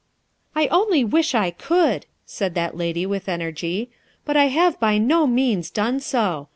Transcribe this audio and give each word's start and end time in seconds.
"I 0.55 0.65
only 0.69 1.03
wish 1.05 1.35
I 1.35 1.51
could!" 1.51 2.07
said 2.25 2.55
that 2.55 2.75
lady 2.75 3.05
with 3.05 3.29
energy, 3.29 3.91
"but 4.25 4.35
I 4.35 4.45
have 4.45 4.79
by 4.79 4.97
no 4.97 5.27
means 5.27 5.69
done 5.69 5.99
so. 5.99 6.47